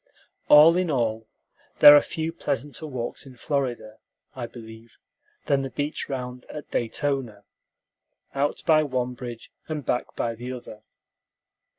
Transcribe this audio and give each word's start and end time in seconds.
All 0.47 0.77
in 0.77 0.89
all, 0.89 1.27
there 1.77 1.95
are 1.95 2.01
few 2.01 2.33
pleasanter 2.33 2.87
walks 2.87 3.27
in 3.27 3.35
Florida, 3.35 3.99
I 4.33 4.47
believe, 4.47 4.97
than 5.45 5.61
the 5.61 5.69
beach 5.69 6.09
round 6.09 6.45
at 6.49 6.71
Daytona, 6.71 7.43
out 8.33 8.63
by 8.65 8.81
one 8.81 9.13
bridge 9.13 9.51
and 9.67 9.85
back 9.85 10.15
by 10.15 10.33
the 10.33 10.53
other. 10.53 10.81